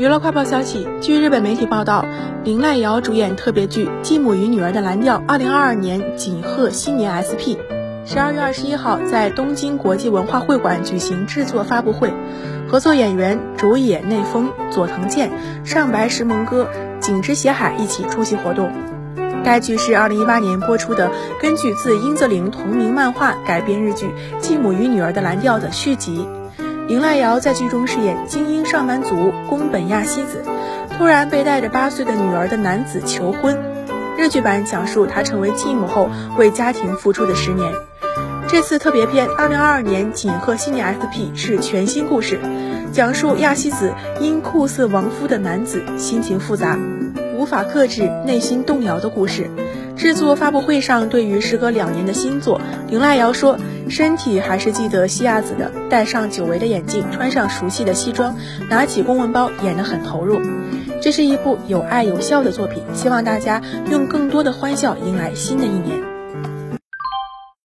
[0.00, 2.06] 娱乐快报消息，据日本媒体报道，
[2.42, 7.60] 林濑遥主演特别剧《继母与女儿的蓝调》二零二二年锦贺新年 SP，
[8.06, 12.14] 十二月二十一号在东京国际文化会馆举行制作发布会，
[12.66, 15.30] 合作演员竹野内丰、佐藤健、
[15.66, 16.66] 上白石萌歌、
[16.98, 18.72] 景之斜海一起出席活动。
[19.44, 21.10] 该剧是二零一八年播出的，
[21.42, 24.06] 根据自英泽灵同名漫画改编日剧
[24.40, 26.26] 《继母与女儿的蓝调》的续集。
[26.90, 30.42] 林濑遥在剧中饰演精英上班族宫本亚希子，
[30.98, 33.56] 突然被带着八岁的女儿的男子求婚。
[34.18, 37.72] 日剧版讲述她成为继母后为家庭付出的十年。
[38.48, 42.40] 这次特别篇《二零二二年锦贺新年 SP》是全新故事，
[42.92, 46.76] 讲述亚希子因酷似亡夫的男子心情复杂，
[47.36, 49.48] 无法克制内心动摇的故事。
[49.96, 53.58] 制作发布会上，对于时隔两年的新作，林濑遥说
[53.90, 58.34] ：“身体还是记得西亚子的，戴上久违的眼镜，穿上熟悉的西装，
[58.68, 60.40] 拿起公文包，演得很投入。
[61.02, 66.00] 这是一部有爱有笑的作品，希望大家用更多的欢笑迎来新的一年。”